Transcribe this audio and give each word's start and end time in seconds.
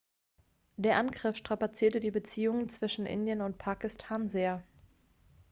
der 0.77 0.97
angriff 0.97 1.35
strapazierte 1.37 1.99
die 1.99 2.09
beziehungen 2.09 2.69
zwischen 2.69 3.05
indien 3.05 3.39
und 3.41 3.59
pakistan 3.59 4.29
sehr 4.29 4.63